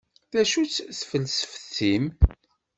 D 0.31 0.35
acu-tt 0.41 0.87
tfelseft-im? 0.99 2.05